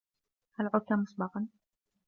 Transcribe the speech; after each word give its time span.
هل 0.55 0.69
عدت 0.73 0.93
مسبقا؟ 0.95 1.47